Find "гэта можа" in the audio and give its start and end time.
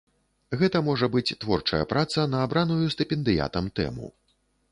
0.61-1.09